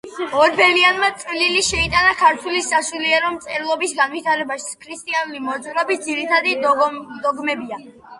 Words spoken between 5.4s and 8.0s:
მოძღვრების ძირითადი დოგმებია